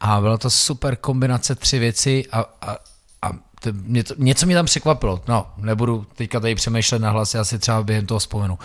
[0.00, 2.76] a byla to super kombinace tři věci a, a,
[3.22, 5.22] a to, mě to, něco mě tam překvapilo.
[5.28, 8.58] No, nebudu teďka tady přemýšlet na hlas, já si třeba během toho vzpomenu.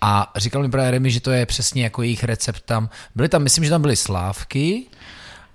[0.00, 2.90] A říkal mi právě Remy, že to je přesně jako jejich recept tam.
[3.14, 4.86] Byly tam, myslím, že tam byly slávky,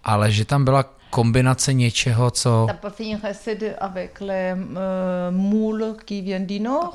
[0.04, 2.66] ale že tam byla kombinace něčeho, co...
[2.68, 2.80] Nord,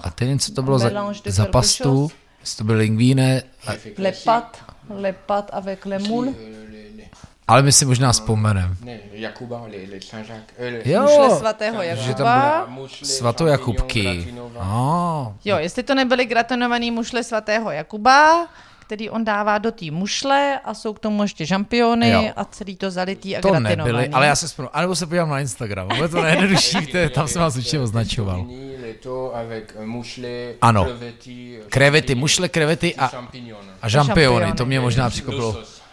[0.03, 0.91] A teď co to bylo za,
[1.27, 2.11] za pastu.
[2.41, 3.73] Jestli to byly lingvíne, a,
[5.53, 6.29] avec les moules.
[6.29, 7.09] Euh, les- les-
[7.49, 8.77] ale my si možná vzpomeneme.
[8.85, 10.55] Ne, Jakuba, les Saint-Jacques.
[10.59, 12.67] Euh, les- Jo, Mušle svatého že tam Jakuba.
[12.67, 14.03] byly Mušle, svatojakubky.
[14.05, 14.65] champignon, gratinova.
[14.65, 18.47] No, Jo, jestli to nebyly gratinovaný mušle svatého Jakuba,
[18.91, 22.33] který on dává do té mušle a jsou k tomu ještě žampiony Jo.
[22.37, 24.71] a celý to zalitý a to nebyly, ale já se vzpomenu.
[24.73, 26.79] A nebo se podívám na Instagram, bude to nejjednodušší,
[27.15, 28.47] tam jsem vás určitě označoval.
[30.61, 30.87] Ano.
[31.69, 33.11] krevety, mušle, krevety a,
[33.83, 35.11] a žampiony, to mě možná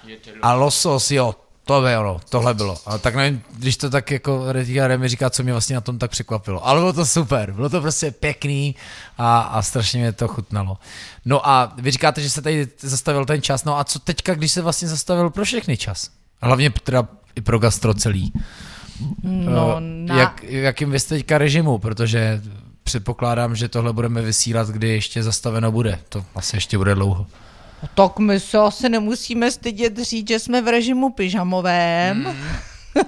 [0.08, 1.36] était A losos, jo,
[1.68, 2.78] to by ono, tohle bylo.
[2.86, 5.98] A tak nevím, když to tak jako Retika Remy říká, co mě vlastně na tom
[6.00, 6.68] tak překvapilo.
[6.68, 8.76] Ale bylo to super, bylo to prostě pěkný
[9.18, 10.78] a, a strašně mě to chutnalo.
[11.26, 14.52] No a vy říkáte, že se tady zastavil ten čas, no a co teďka, když
[14.52, 16.10] se vlastně zastavil pro všechny čas?
[16.42, 18.34] Hlavně teda i pro gastro celý.
[19.24, 22.42] No, Eh, na, Jak, jakým vy jste teďka režimu, protože
[22.84, 26.00] předpokládám, že tohle budeme vysílat, kdy ještě zastaveno bude.
[26.10, 27.26] To asi ještě bude dlouho.
[27.96, 32.24] Tak my se asi nemusíme stydět říct, že jsme v režimu pyžamovém.
[32.24, 32.36] Hmm.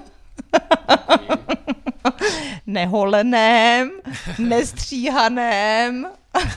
[2.67, 3.91] Neholeném,
[4.39, 6.08] nestříhaném.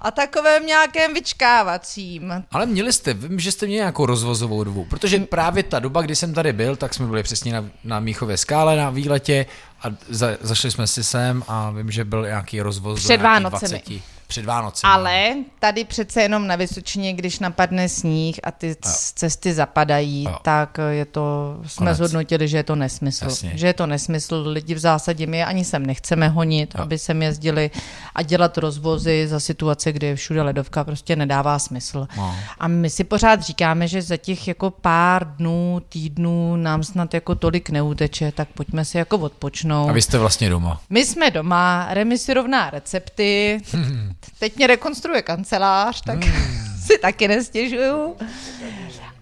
[0.00, 2.44] a takovém nějakém vyčkávacím.
[2.50, 6.16] Ale měli jste, vím, že jste měli nějakou rozvozovou dobu, protože právě ta doba, kdy
[6.16, 9.46] jsem tady byl, tak jsme byli přesně na, na Míchově skále na výletě
[9.82, 13.82] a za, zašli jsme si sem a vím, že byl nějaký rozvoz Před do Vánocemi.
[13.86, 14.17] 20.
[14.28, 14.92] Před Vánocemi.
[14.92, 20.36] Ale tady přece jenom na Vysočině, když napadne sníh a ty c- cesty zapadají, Jo.
[20.42, 21.96] tak je to, jsme Konec.
[21.96, 23.24] zhodnotili, že je to nesmysl.
[23.24, 23.52] Jasně.
[23.54, 26.82] Že je to nesmysl, lidi v zásadě my ani sem nechceme honit, Jo.
[26.82, 27.70] aby sem jezdili
[28.14, 32.06] a dělat rozvozy za situace, kdy je všude ledovka, prostě nedává smysl.
[32.16, 32.34] No.
[32.58, 37.34] A my si pořád říkáme, že za těch jako pár dnů, týdnů nám snad jako
[37.34, 39.90] tolik neuteče, tak pojďme si jako odpočnout.
[39.90, 40.80] A vy jste vlastně doma.
[40.90, 43.60] My jsme doma, Remy si rovná recepty,
[44.38, 46.18] teď mě rekonstruuje kancelář, tak
[46.86, 48.16] si taky nestěžuju.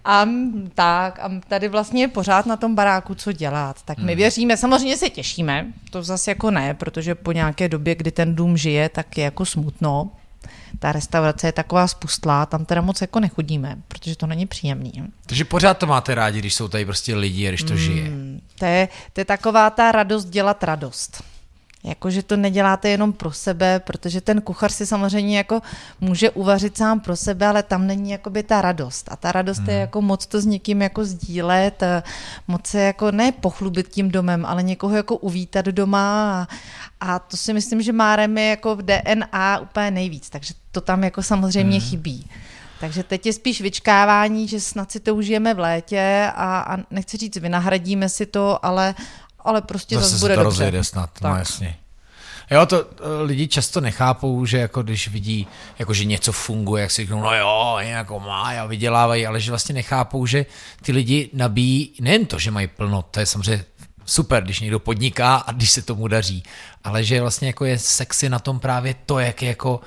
[0.05, 0.25] A
[0.73, 3.81] tak, a tady vlastně je pořád na tom baráku co dělat.
[3.85, 8.11] Tak my věříme, samozřejmě se těšíme, to zase jako ne, protože po nějaké době, kdy
[8.11, 10.09] ten dům žije, tak je jako smutno.
[10.79, 14.93] Ta restaurace je taková spustlá, tam teda moc jako nechodíme, protože to není příjemný.
[15.25, 17.77] Takže pořád to máte rádi, když jsou tady prostě lidi a když to Hmm.
[17.77, 18.11] žije.
[18.59, 21.23] To je, to je taková ta radost dělat radost.
[21.83, 25.61] Jakože to neděláte jenom pro sebe, protože ten kuchař si samozřejmě jako
[26.01, 29.07] může uvařit sám pro sebe, ale tam není jakoby ta radost.
[29.11, 29.69] A ta radost Hmm.
[29.69, 32.03] je jako moc to s někým jako sdílet, eh,
[32.47, 36.47] moc se jako ne pochlubit tím domem, ale někoho jako uvítat doma a,
[37.01, 41.03] a to si myslím, že má Remy jako v DNA úplně nejvíc, takže to tam
[41.03, 41.89] jako samozřejmě Hmm.
[41.89, 42.29] chybí.
[42.79, 47.17] Takže teď je spíš vyčkávání, že snad si to užijeme v létě a, a nechci
[47.17, 48.95] říct, vynahradíme si to, ale,
[49.47, 50.59] ale prostě zase, Zase bude se to dobře.
[50.63, 51.39] rozjede snad, no Tak.
[51.39, 51.77] jasně.
[52.51, 55.47] Jo, to eh, lidi často nechápou, že jako když vidí,
[55.79, 59.51] jako že něco funguje, jak si řeknou, no jo, jako má a vydělávají, ale že
[59.51, 60.45] vlastně nechápou, že
[60.81, 63.65] ty lidi nabíjí nejen to, že mají plno, to je samozřejmě
[64.05, 66.43] super, když někdo podniká a když se tomu daří,
[66.83, 69.79] ale že vlastně jako je sexy na tom právě to, jak je jako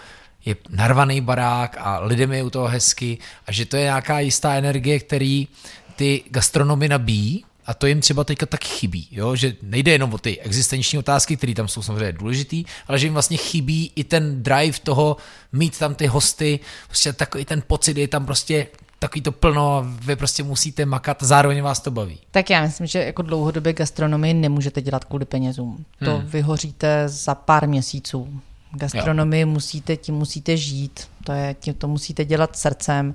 [0.44, 4.52] je narvaný barák a lidem je u toho hezky a že to je nějaká jistá
[4.54, 5.48] energie, který
[5.96, 9.36] ty gastronomy nabíjí a to jim třeba teďka tak chybí, jo?
[9.36, 13.12] že nejde jenom o ty existenční otázky, které tam jsou samozřejmě důležitý, ale že jim
[13.12, 15.16] vlastně chybí i ten drive toho
[15.52, 18.66] mít tam ty hosty, prostě takový ten pocit, je tam prostě
[18.98, 22.18] takový to plno a vy prostě musíte makat, zároveň vás to baví.
[22.30, 25.84] Tak já myslím, že jako dlouhodobě gastronomii nemůžete dělat kvůli penězům.
[26.04, 26.26] To hmm.
[26.26, 28.40] vyhoříte za pár měsíců.
[28.72, 29.46] Gastronomii jo.
[29.46, 33.14] musíte, tím musíte žít, to, je, tím to musíte dělat srdcem.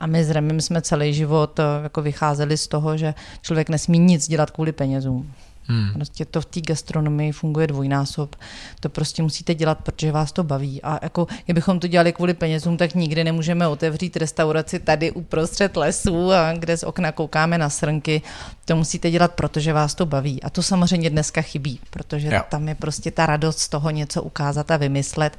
[0.00, 3.98] A my s Remim jsme celý život eh, jako vycházeli z toho, že člověk nesmí
[3.98, 5.32] nic dělat kvůli penězům.
[5.70, 5.92] Hmm.
[5.92, 8.36] Prostě to v té gastronomii funguje dvojnásob.
[8.80, 10.82] To prostě musíte dělat, protože vás to baví.
[10.82, 16.32] A jako, kdybychom to dělali kvůli penězům, tak nikdy nemůžeme otevřít restauraci tady uprostřed lesů,
[16.32, 18.22] a kde z okna koukáme na srnky.
[18.64, 20.42] To musíte dělat, protože vás to baví.
[20.42, 22.42] A to samozřejmě dneska chybí, protože jo.
[22.48, 25.36] tam je prostě ta radost z toho něco ukázat a vymyslet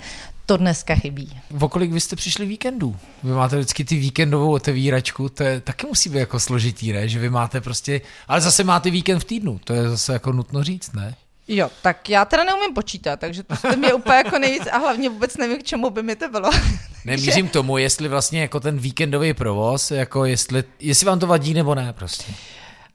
[0.52, 1.40] to dneska chybí.
[1.50, 2.96] V kolik vy jste přišli víkendů?
[3.24, 7.10] Vy máte vždycky ty víkendovou otevíračku, to je taky musí být jako složitý, ne?
[7.10, 10.64] Že vy máte prostě, ale zase máte víkend v týdnu, to je zase jako nutno
[10.64, 11.16] říct, ne?
[11.48, 15.10] Jo, tak já teda neumím počítat, takže to jste mě úplně jako nejvíc a hlavně
[15.10, 16.50] vůbec nevím, k čemu by mi to bylo.
[17.06, 21.54] Nemířím k tomu, jestli vlastně jako ten víkendový provoz, jako jestli, jestli vám to vadí
[21.54, 22.34] nebo ne prostě.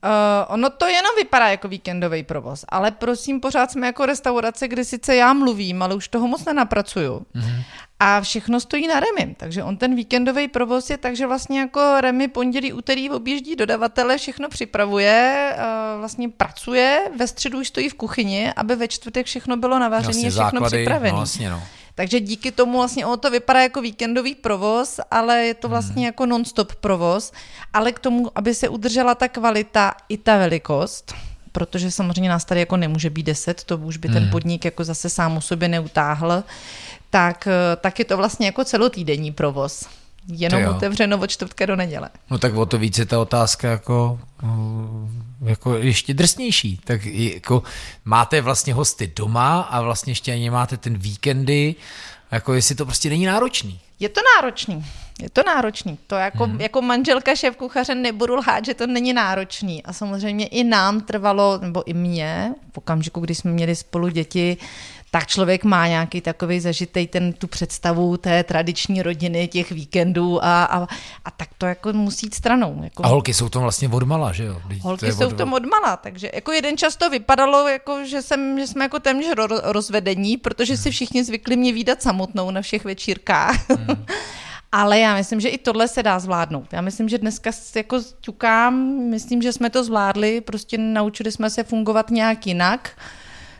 [0.07, 4.83] Uh, ono to jenom vypadá jako víkendový provoz, ale prosím, pořád jsme jako restaurace, kde
[4.83, 7.25] sice já mluvím, ale už toho moc nenapracuju.
[7.35, 7.63] Mm-hmm.
[7.99, 12.01] A všechno stojí na Remi, takže on ten víkendový provoz je tak, že vlastně jako
[12.01, 17.93] Remi pondělí, úterý objíždí dodavatele, všechno připravuje, uh, vlastně pracuje, ve středu už stojí v
[17.93, 21.11] kuchyni, aby ve čtvrtek všechno bylo navařené vlastně a všechno základy, připravené.
[21.11, 21.63] No, vlastně no.
[21.97, 26.05] Takže díky tomu vlastně ono to vypadá jako víkendový provoz, ale je to vlastně hmm.
[26.05, 27.31] jako non-stop provoz,
[27.73, 31.13] ale k tomu, aby se udržela ta kvalita i ta velikost,
[31.51, 34.31] protože samozřejmě nás tady jako nemůže být deset, to už by ten hmm.
[34.31, 36.43] podnik jako zase sám o sobě neutáhl,
[37.09, 37.47] tak,
[37.81, 39.89] tak je to vlastně jako celotýdenní provoz
[40.27, 42.09] jenom otevřeno od čtvrtka do neděle.
[42.29, 44.19] No tak o to více ta otázka jako,
[45.45, 46.79] jako ještě drsnější.
[46.83, 47.63] Tak jako
[48.05, 51.75] máte vlastně hosty doma a vlastně ještě ani máte ten víkendy,
[52.31, 53.79] jako jestli to prostě není náročný.
[53.99, 54.85] Je to náročný.
[55.21, 55.97] Je to náročný.
[56.07, 56.61] To jako, hmm.
[56.61, 59.83] jako manželka šéf kuchaře nebudu lhát, že to není náročný.
[59.83, 64.57] A samozřejmě i nám trvalo, nebo i mě, v okamžiku, kdy jsme měli spolu děti,
[65.11, 70.63] tak člověk má nějaký takový zažitej ten, tu představu té tradiční rodiny, těch víkendů a,
[70.63, 70.87] a,
[71.25, 72.83] a tak to jako musí jít stranou.
[72.83, 73.05] Jako.
[73.05, 74.61] A holky jsou to vlastně odmala, že jo?
[74.81, 78.67] Holky jsou v tom odmala, takže jako jeden čas to vypadalo, jako, že, jsem, že
[78.67, 83.69] jsme jako téměř rozvedení, protože si všichni zvykli mě výdat samotnou na všech večírkách.
[83.69, 84.05] Hmm.
[84.71, 86.73] Ale já myslím, že i tohle se dá zvládnout.
[86.73, 88.73] Já myslím, že dneska jako ťukám,
[89.09, 92.91] myslím, že jsme to zvládli, prostě naučili jsme se fungovat nějak jinak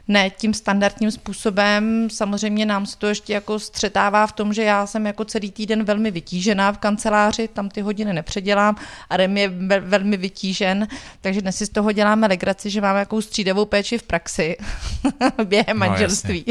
[0.08, 2.10] ne tím standardním způsobem.
[2.10, 5.84] Samozřejmě nám se to ještě jako střetává v tom, že já jsem jako celý týden
[5.84, 8.76] velmi vytížená v kanceláři, tam ty hodiny nepředělám
[9.10, 10.88] a Rem je velmi vytížen,
[11.22, 14.58] takže dnes si z toho děláme legraci, že máme jakou střídavou péči v praxi
[15.44, 16.46] během no, manželství.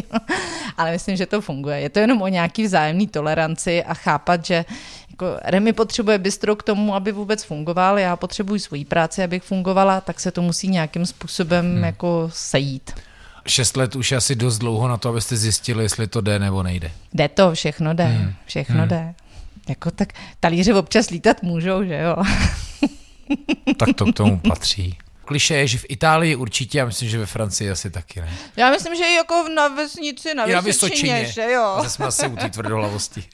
[0.77, 1.81] Ale myslím, že to funguje.
[1.81, 4.65] Je to jenom o nějaký vzájemný toleranci a chápat, že
[5.11, 10.01] jako Remy potřebuje bistro k tomu, aby vůbec fungoval, já potřebuji svoji práci, abych fungovala,
[10.01, 11.85] tak se to musí nějakým způsobem hmm.
[11.85, 12.91] jako sejít.
[13.47, 16.63] Šest let už je asi dost dlouho na to, abyste zjistili, jestli to jde nebo
[16.63, 16.91] nejde.
[17.15, 18.35] Jde to, všechno jde, hmm.
[18.47, 18.89] všechno hmm.
[18.89, 19.15] jde.
[19.69, 22.17] Jako tak talíře občas lítat můžou, že jo?
[23.77, 27.27] tak to k tomu patří kliše je, že v Itálii určitě, já myslím, že ve
[27.27, 28.29] Francii asi taky ne.
[28.57, 31.75] Já myslím, že i jako na vesnici, na, na Vysočině, že jo.
[31.77, 33.25] Zase jsme asi u té tvrdohlavosti.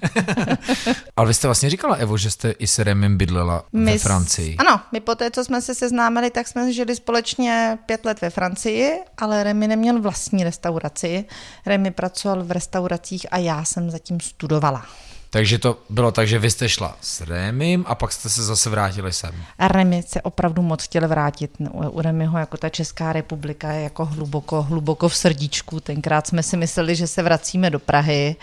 [1.16, 4.56] Ale vy jste vlastně říkala, Evo, že jste i s Remem bydlela my ve Francii.
[4.56, 8.30] Ano, my po té, co jsme se seznámili, tak jsme žili společně pět let ve
[8.30, 11.24] Francii, ale Remy neměl vlastní restauraci.
[11.66, 14.86] Remy pracoval v restauracích a já jsem zatím studovala.
[15.32, 18.70] Takže to bylo tak, že vy jste šla s Remim a pak jste se zase
[18.70, 19.34] vrátili sem.
[19.58, 21.50] A Remy se opravdu moc chtěl vrátit.
[21.90, 25.80] U Remyho jako ta Česká republika je jako hluboko, hluboko v srdíčku.
[25.80, 28.36] Tenkrát jsme si mysleli, že se vracíme do Prahy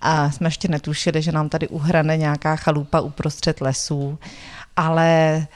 [0.00, 4.18] a jsme ještě netušili, že nám tady uhrane nějaká chalupa uprostřed lesů.
[4.76, 5.46] Ale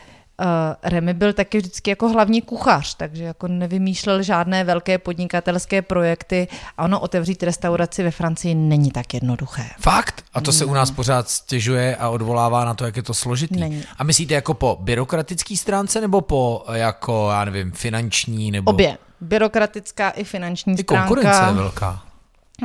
[0.82, 6.48] Remy byl taky vždycky jako hlavní kuchař, takže jako nevymýšlel žádné velké podnikatelské projekty
[6.78, 9.64] a ono otevřít restauraci ve Francii není tak jednoduché.
[9.80, 10.24] Fakt?
[10.34, 13.60] A to se u nás pořád stěžuje a odvolává na to, jak je to složitý.
[13.60, 13.84] Není.
[13.98, 18.70] A myslíte jako po byrokratické stránce nebo po jako, já nevím, finanční nebo...
[18.70, 18.98] Obě.
[19.20, 21.06] Byrokratická i finanční Ty stránka.
[21.06, 22.02] konkurence je velká.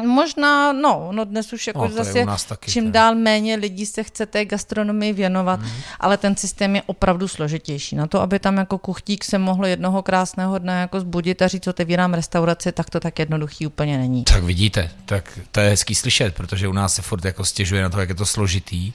[0.04, 4.26] Možná, no, no dnes už jako No, zase taky, čím dál méně lidí se chce
[4.26, 5.70] té gastronomii věnovat, mm.
[6.00, 7.96] ale ten systém je opravdu složitější.
[7.96, 11.68] Na to, aby tam jako kuchtík se mohl jednoho krásného dne jako zbudit a říct,
[11.68, 14.24] otevírám restauraci, tak to tak jednoduchý úplně není.
[14.24, 17.90] Tak vidíte, tak to je hezký slyšet, protože u nás se furt jako stěžuje na
[17.90, 18.94] to, jak je to složitý,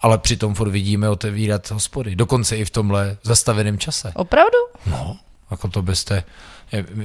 [0.00, 4.12] ale přitom furt vidíme otevírat hospody, dokonce i v tomhle zastaveném čase.
[4.14, 4.58] Opravdu?
[4.86, 5.16] No,
[5.50, 6.24] jako to byste,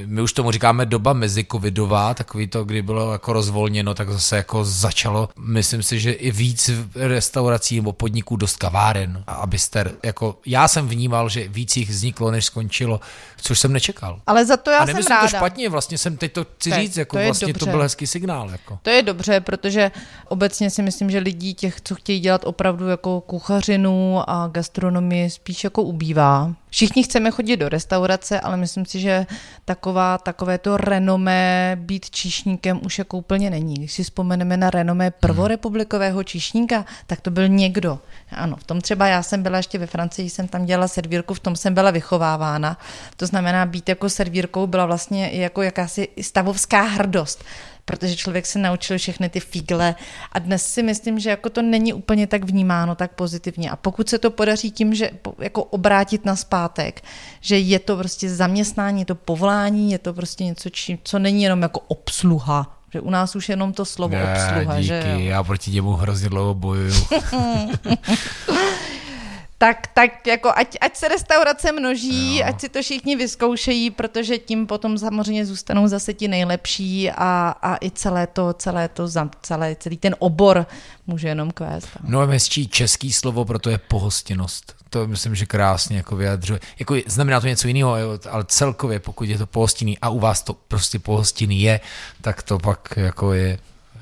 [0.06, 4.66] my- už tomu říkáme doba mezicovidová, takový to, kdy bylo jako rozvolněno, tak zase jako
[4.66, 10.68] začalo, myslím si, že i víc restaurací nebo podniků dost kaváren a abyste, jako já
[10.68, 13.00] jsem vnímal, že víc jich vzniklo, než skončilo,
[13.38, 14.22] což jsem nečekal.
[14.28, 15.22] Ale za to já a jsem ráda.
[15.22, 17.72] to špatně, vlastně jsem teď to chci Tak, říct, jako to vlastně to dobře.
[17.72, 18.50] byl hezký signál.
[18.50, 18.80] Jako.
[18.82, 19.92] To je dobře, protože
[20.28, 25.64] obecně si myslím, že lidí těch, co chtějí dělat opravdu jako kuchařinu a gastronomii, spíš
[25.64, 26.54] jako ubývá.
[26.72, 29.26] Všichni chceme chodit do restaurace, ale myslím si, že
[29.66, 33.74] taková, takové to renomé být číšníkem už jako úplně není.
[33.74, 38.00] Když si vzpomeneme na renomé prvorepublikového číšníka, tak to byl někdo.
[38.32, 41.40] Ano, v tom třeba já jsem byla ještě ve Francii, jsem tam dělala servírku, v
[41.40, 42.78] tom jsem byla vychovávána.
[43.18, 47.44] To znamená, být jako servírkou byla vlastně jako jakási stavovská hrdost
[47.86, 49.96] protože člověk se naučil všechny ty figle
[50.32, 54.10] a dnes si myslím, že jako to není úplně tak vnímáno tak pozitivně a pokud
[54.10, 57.04] se to podaří tím, že jako obrátit na zpátek,
[57.42, 61.44] že je to prostě zaměstnání, je to povolání, je to prostě něco, či, co není
[61.44, 65.20] jenom jako obsluha, že u nás už jenom to slovo Ne, obsluha, díky, že jo.
[65.20, 66.94] já proti němu hrozně dlouho bojuju.
[69.62, 72.46] Tak, tak jako ať, ať se restaurace množí, Jo.
[72.48, 77.78] ať si to všichni vyzkoušejí, protože tím potom samozřejmě zůstanou zase ti nejlepší a, a
[77.82, 79.08] i celé to, celé to,
[79.42, 80.66] celé, celý ten obor
[81.08, 81.88] může jenom kvést.
[82.04, 84.76] Mnohem hezčí český slovo, proto je pohostinnost.
[84.90, 86.60] To myslím, že krásně jako vyjadřuje.
[86.80, 87.96] Jako znamená to něco jiného,
[88.30, 91.80] ale celkově, pokud je to pohostinný a u vás to prostě pohostinný je,
[92.22, 93.60] tak to pak jako je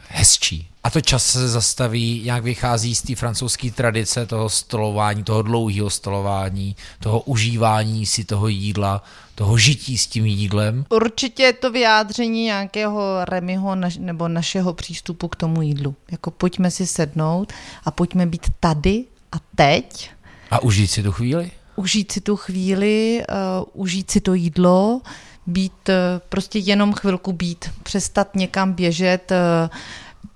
[0.07, 0.69] hezčí.
[0.89, 5.89] A to čas se zastaví, nějak vychází z té francouzské tradice toho stolování, toho dlouhého
[5.89, 9.03] stolování, toho užívání si toho jídla,
[9.35, 10.85] toho žití s tím jídlem.
[10.89, 15.95] Určitě je to vyjádření nějakého Remyho naš, nebo našeho přístupu k tomu jídlu.
[16.11, 17.53] Jako pojďme si sednout
[17.85, 20.11] a pojďme být tady a teď,
[20.51, 21.51] A užít si tu chvíli.
[21.75, 25.01] užít si tu chvíli, uh, užít si to jídlo,
[25.47, 25.95] být uh,
[26.29, 29.69] prostě jenom chvilku být, přestat někam běžet, uh,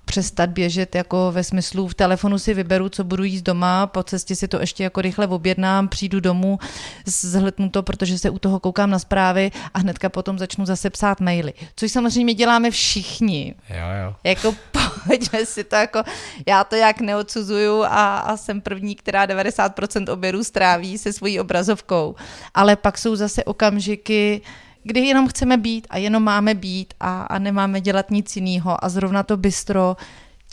[0.04, 4.36] přestat běžet jako ve smyslu v telefonu si vyberu, co budu jíst doma, po cestě
[4.36, 6.58] si to ještě jako rychle objednám, přijdu domů,
[7.06, 11.20] zhltnu to, protože se u toho koukám na zprávy a hnedka potom začnu zase psát
[11.20, 11.52] maily.
[11.76, 13.54] Což samozřejmě děláme všichni.
[13.70, 14.14] Jo, jo.
[14.24, 14.54] Jako
[15.06, 16.02] pojďme si to jako,
[16.46, 22.14] já to jak neodsuzuju a, a jsem první, která 90% obědů stráví se svojí obrazovkou.
[22.54, 24.40] Ale pak jsou zase okamžiky,
[24.84, 28.88] kdy jenom chceme být a jenom máme být a, a nemáme dělat nic jiného a
[28.88, 29.96] zrovna to bistro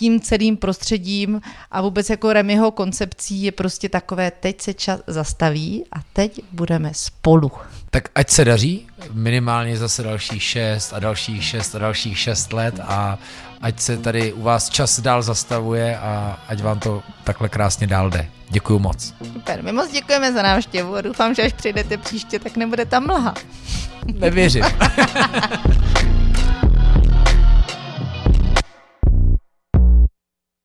[0.01, 1.41] tím celým prostředím
[1.71, 6.91] a vůbec jako Remyho koncepcí je prostě takové, teď se čas zastaví a teď budeme
[6.93, 7.51] spolu.
[7.89, 12.79] Tak ať se daří, minimálně zase dalších šest a dalších šest a dalších šest let
[12.79, 13.19] a
[13.61, 18.09] ať se tady u vás čas dál zastavuje a ať vám to takhle krásně dál
[18.09, 18.29] jde.
[18.49, 19.13] Děkuju moc.
[19.33, 23.07] Super, my moc děkujeme za návštěvu a doufám, že až přijdete příště, tak nebude tam
[23.07, 23.33] mlha.
[24.19, 24.65] Na beijos.